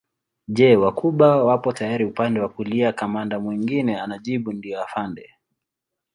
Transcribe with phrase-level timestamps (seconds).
[0.47, 5.29] Je Wacuba wapo tayari upande wa kulia kamanda mwingine anajibu ndio afande